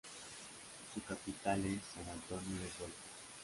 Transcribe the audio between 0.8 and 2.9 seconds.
Su capital es San Antonio del